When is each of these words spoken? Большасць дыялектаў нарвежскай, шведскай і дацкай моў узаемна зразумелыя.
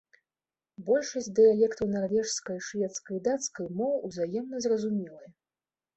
Большасць 0.87 1.27
дыялектаў 1.39 1.87
нарвежскай, 1.97 2.57
шведскай 2.69 3.15
і 3.19 3.23
дацкай 3.29 3.67
моў 3.83 3.93
узаемна 4.11 4.55
зразумелыя. 4.69 5.29